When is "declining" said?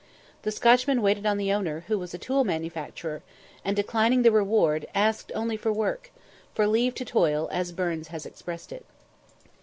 3.75-4.23